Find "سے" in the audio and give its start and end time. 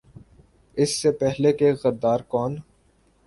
1.01-1.11